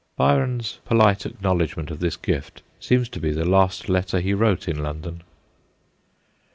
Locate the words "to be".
3.09-3.29